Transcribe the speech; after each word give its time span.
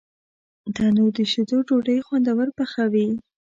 تنور 0.75 1.09
د 1.17 1.19
شیدو 1.31 1.57
ډوډۍ 1.67 1.97
خوندور 2.05 2.47
پخوي 2.57 3.07